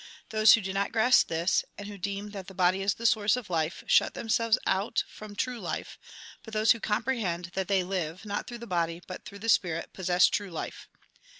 Those 0.29 0.53
who 0.53 0.61
do 0.61 0.73
not 0.73 0.91
grasp 0.91 1.27
this, 1.27 1.63
and 1.77 1.87
who 1.87 1.95
deem 1.95 2.31
that 2.31 2.47
the 2.47 2.55
body 2.55 2.81
is 2.81 2.95
the 2.95 3.05
source 3.05 3.35
of 3.37 3.51
life, 3.51 3.83
shut 3.85 4.15
themselves 4.15 4.57
out 4.65 5.03
from 5.07 5.35
true 5.35 5.59
life; 5.59 5.99
but 6.41 6.55
those 6.55 6.71
who 6.71 6.79
comprehend 6.79 7.51
that 7.53 7.67
they 7.67 7.83
live, 7.83 8.25
not 8.25 8.47
through 8.47 8.57
the 8.57 8.65
body, 8.65 9.03
but 9.05 9.25
through 9.25 9.37
the 9.37 9.47
spirit, 9.47 9.93
possess 9.93 10.25
true 10.27 10.49
life. 10.49 10.87